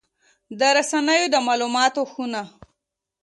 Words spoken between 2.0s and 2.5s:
خونه